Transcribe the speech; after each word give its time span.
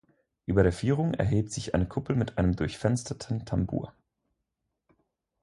Über 0.47 0.63
der 0.63 0.71
Vierung 0.73 1.13
erhebt 1.13 1.51
sich 1.51 1.75
eine 1.75 1.87
Kuppel 1.87 2.15
mit 2.15 2.39
einem 2.39 2.55
durchfensterten 2.55 3.45
Tambour. 3.45 3.93